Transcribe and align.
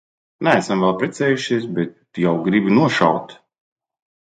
Neesam 0.45 0.81
vēl 0.85 0.95
precējušies, 1.01 1.67
bet 1.77 2.19
jau 2.25 2.33
gribi 2.49 2.75
nošaut? 2.81 3.39